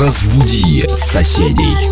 [0.00, 1.91] Разбуди соседей.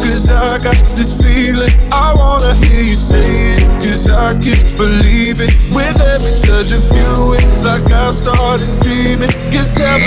[0.21, 3.63] Cause I got this feeling, I wanna hear you say it.
[3.81, 5.49] Cause I can't believe it.
[5.73, 9.31] With every touch of you, it's like I've started dreaming.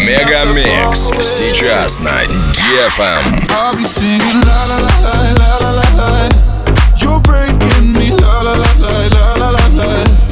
[0.07, 2.23] Мегамикс сейчас на
[2.55, 3.49] DFM.
[3.51, 4.93] I'll be singing la la la
[5.35, 6.29] la la la.
[6.97, 10.24] You're breaking me la la la la la la la.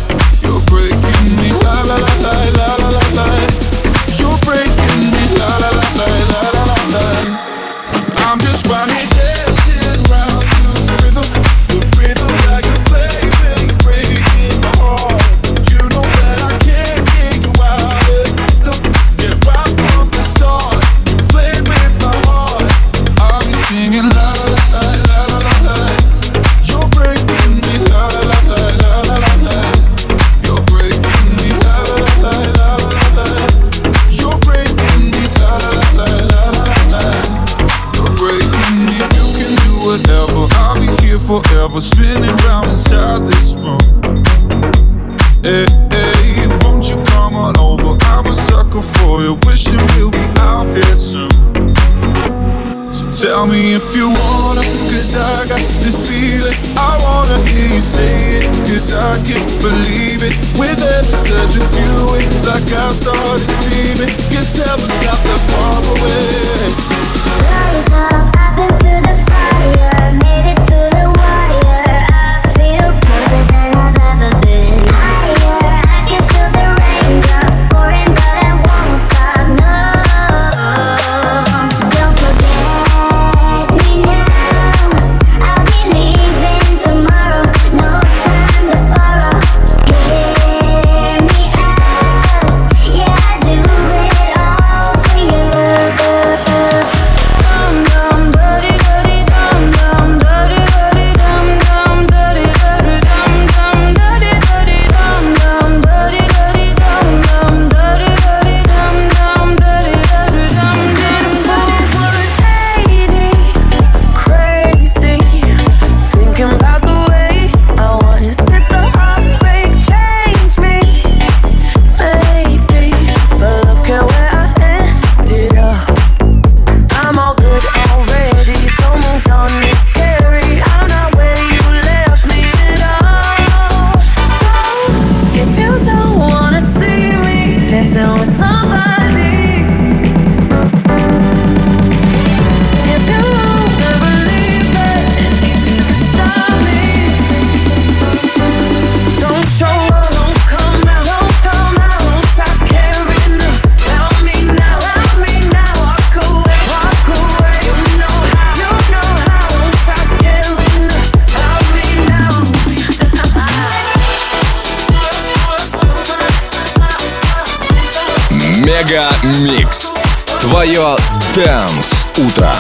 [168.93, 169.09] Мега
[169.41, 169.91] Микс.
[170.39, 170.97] Твое
[171.35, 172.55] Дэнс Утро.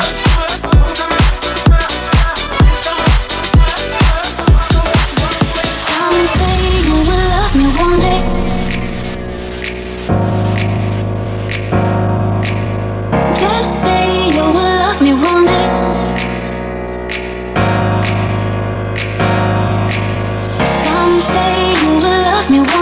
[22.51, 22.82] Me one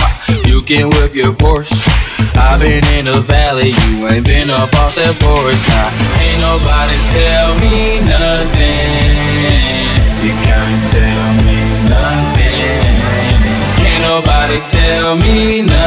[0.45, 1.73] you can whip your Porsche.
[2.35, 5.61] I've been in the valley, you ain't been up off that porch.
[5.71, 9.51] Now, ain't nobody tell me nothing.
[10.25, 12.91] You can't tell me nothing.
[13.79, 15.80] Can't nobody tell me nothing.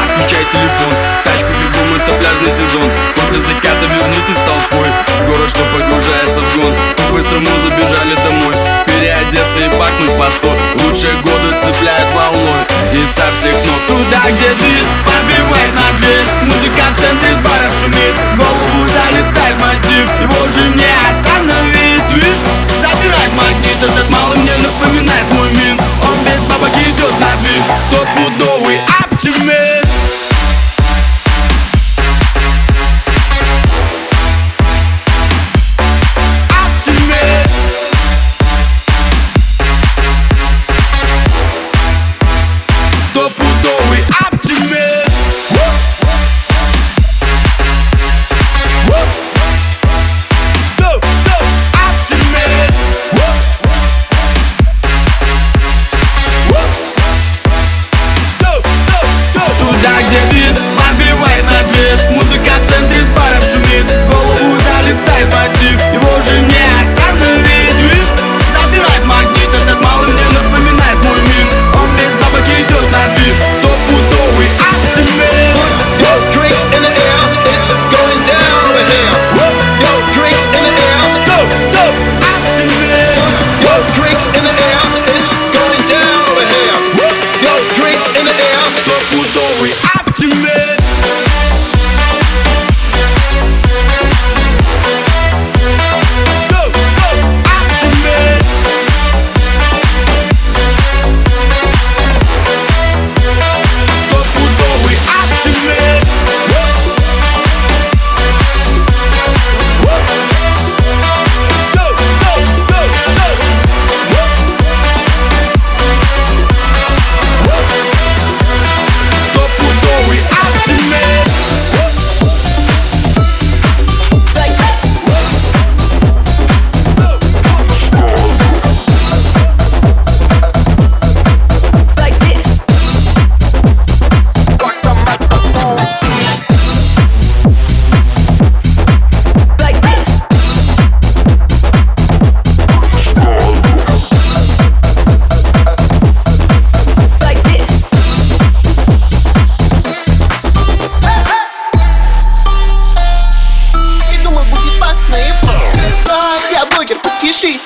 [0.00, 2.88] Отключай телефон, тачку бегом, это пляжный сезон.
[3.16, 4.88] После заката вернуться с толпой
[5.30, 6.72] город, что погружается в гон.
[6.96, 8.54] По-быстрому забежали домой?
[8.86, 10.50] Переодеться и пахнуть по сто
[10.82, 12.62] Лучшие годы цепляют волной.
[12.92, 13.80] И со всех ног.
[13.86, 18.14] Туда, где дым пробивает на дверь Музыка в центре с баров шумит.
[18.40, 20.06] Голову залетает мотив.
[20.24, 22.42] Его же не остановить Видишь,
[22.80, 23.78] забирает магнит.
[23.82, 25.89] Этот малый мне напоминает мой Минск
[26.29, 29.78] без бабок идет на движ Стопудовый оптимист Оптимист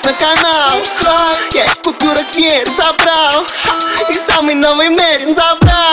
[0.04, 5.93] на канал Ой, Я из купюрок веер забрал Ха, И самый новый Мерин забрал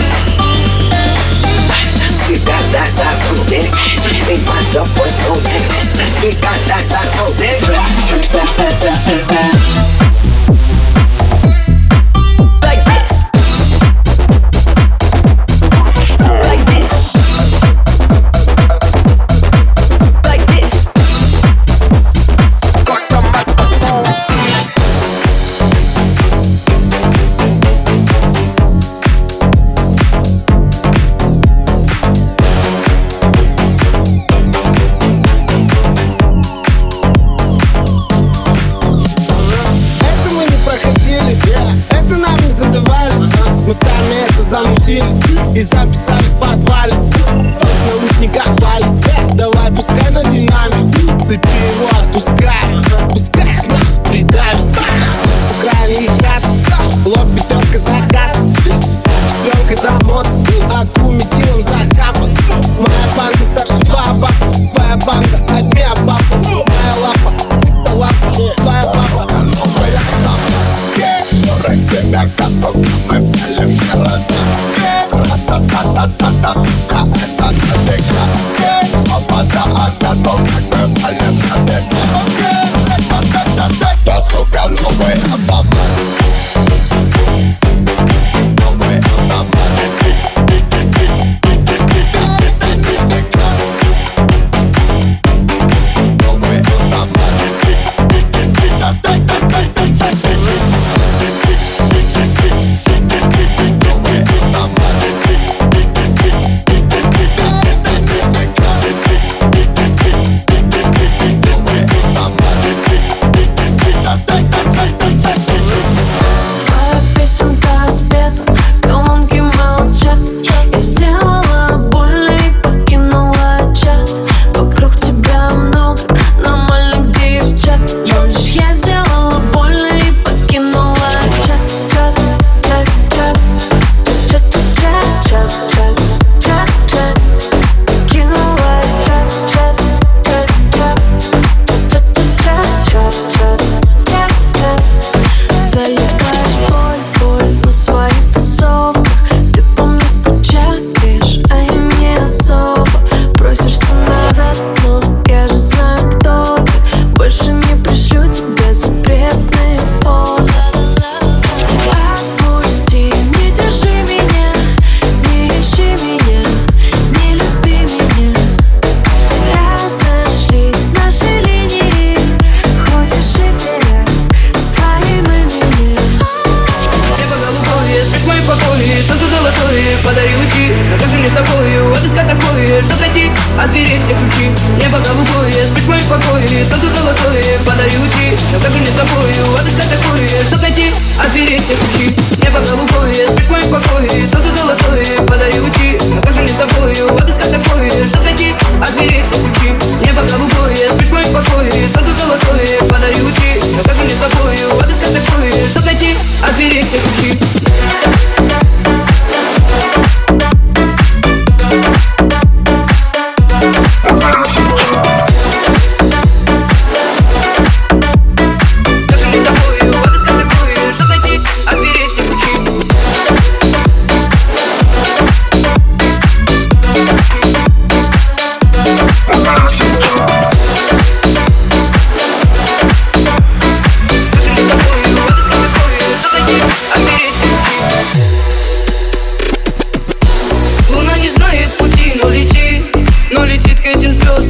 [43.71, 46.30] Мы сами это замутим и записали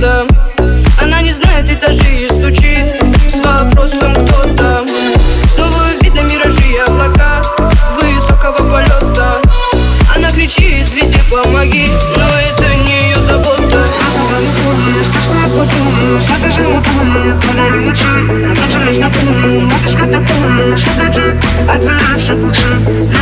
[0.01, 0.27] звездам
[1.01, 2.95] Она не знает этажи и стучит
[3.29, 4.87] С вопросом кто там
[5.53, 7.41] Снова видно миражи и облака
[8.01, 9.41] Высокого полета
[10.15, 13.77] Она кричит звезде помоги Но это не ее забота
[21.67, 23.20] Отзывайся лучше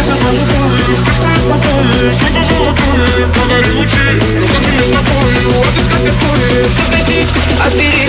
[7.65, 8.08] Отбери